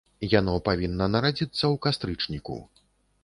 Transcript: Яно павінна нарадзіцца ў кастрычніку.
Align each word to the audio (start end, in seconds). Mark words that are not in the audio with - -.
Яно 0.39 0.53
павінна 0.67 1.07
нарадзіцца 1.15 1.59
ў 1.59 1.75
кастрычніку. 1.85 2.57